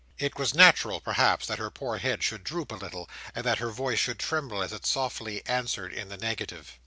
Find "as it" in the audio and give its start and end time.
4.63-4.83